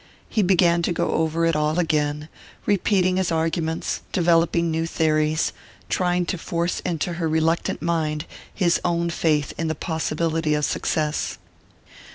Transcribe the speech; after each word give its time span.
He 0.27 0.41
began 0.41 0.81
to 0.81 0.91
go 0.91 1.11
over 1.11 1.45
it 1.45 1.55
all 1.55 1.77
again 1.77 2.27
repeating 2.65 3.17
his 3.17 3.31
arguments, 3.31 4.01
developing 4.11 4.71
new 4.71 4.87
theories, 4.87 5.53
trying 5.89 6.25
to 6.25 6.39
force 6.39 6.79
into 6.79 7.13
her 7.21 7.29
reluctant 7.29 7.83
mind 7.83 8.25
his 8.51 8.81
own 8.83 9.11
faith 9.11 9.53
in 9.59 9.67
the 9.67 9.75
possibility 9.75 10.55
of 10.55 10.65
success. 10.65 11.37